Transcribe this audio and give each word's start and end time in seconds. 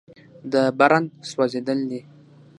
د 0.51 0.53
برن 0.79 1.03
سوځېدل 1.29 1.79
دي. 1.89 2.01